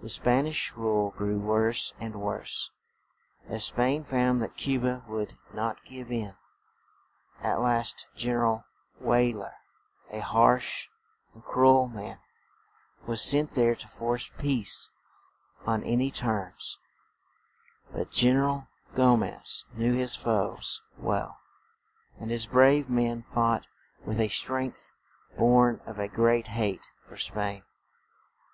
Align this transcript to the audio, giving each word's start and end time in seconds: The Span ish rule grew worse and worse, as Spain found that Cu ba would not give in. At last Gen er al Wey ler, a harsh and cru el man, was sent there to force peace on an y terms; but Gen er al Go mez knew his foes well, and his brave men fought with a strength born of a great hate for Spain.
The 0.00 0.08
Span 0.08 0.46
ish 0.46 0.72
rule 0.72 1.10
grew 1.10 1.38
worse 1.38 1.92
and 2.00 2.22
worse, 2.22 2.70
as 3.46 3.66
Spain 3.66 4.02
found 4.02 4.40
that 4.40 4.56
Cu 4.56 4.80
ba 4.80 5.04
would 5.08 5.34
not 5.52 5.84
give 5.84 6.10
in. 6.10 6.34
At 7.42 7.60
last 7.60 8.06
Gen 8.14 8.32
er 8.34 8.46
al 8.46 8.64
Wey 8.98 9.34
ler, 9.34 9.52
a 10.10 10.20
harsh 10.20 10.88
and 11.34 11.44
cru 11.44 11.68
el 11.68 11.86
man, 11.88 12.18
was 13.06 13.20
sent 13.22 13.52
there 13.52 13.74
to 13.74 13.86
force 13.86 14.30
peace 14.38 14.90
on 15.66 15.84
an 15.84 15.98
y 15.98 16.08
terms; 16.08 16.78
but 17.92 18.10
Gen 18.10 18.36
er 18.36 18.42
al 18.46 18.68
Go 18.94 19.18
mez 19.18 19.66
knew 19.74 19.92
his 19.92 20.16
foes 20.16 20.80
well, 20.96 21.36
and 22.18 22.30
his 22.30 22.46
brave 22.46 22.88
men 22.88 23.20
fought 23.20 23.66
with 24.02 24.18
a 24.18 24.28
strength 24.28 24.94
born 25.36 25.82
of 25.84 25.98
a 25.98 26.08
great 26.08 26.46
hate 26.46 26.88
for 27.06 27.18
Spain. 27.18 27.64